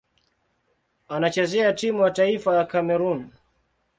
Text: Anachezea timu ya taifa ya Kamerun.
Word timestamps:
Anachezea 1.07 1.73
timu 1.73 2.03
ya 2.03 2.11
taifa 2.11 2.55
ya 2.55 2.65
Kamerun. 2.65 3.31